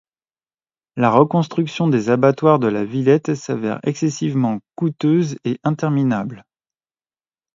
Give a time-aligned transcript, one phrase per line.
[0.95, 6.43] La reconstruction des abattoirs de la Villette s'avère excessivement coûteuse et interminable.